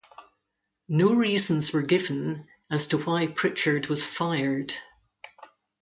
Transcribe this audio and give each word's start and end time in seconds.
No 0.89 1.13
reasons 1.13 1.71
were 1.73 1.83
given 1.83 2.47
as 2.71 2.87
to 2.87 2.97
why 2.97 3.27
Pritchard 3.27 3.85
was 3.85 4.03
fired. 4.03 4.73